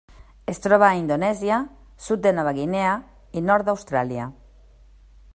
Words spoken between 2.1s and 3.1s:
de Nova Guinea